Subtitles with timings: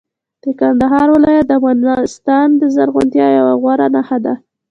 [0.43, 4.33] د کندهار ولایت د افغانستان د زرغونتیا یوه غوره نښه ده.